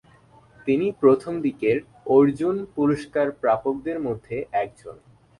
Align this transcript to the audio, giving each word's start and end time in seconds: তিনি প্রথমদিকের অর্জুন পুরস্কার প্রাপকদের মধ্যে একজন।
তিনি 0.67 0.87
প্রথমদিকের 1.01 1.77
অর্জুন 2.07 2.55
পুরস্কার 2.75 3.27
প্রাপকদের 3.41 3.97
মধ্যে 3.99 4.35
একজন। 4.63 4.95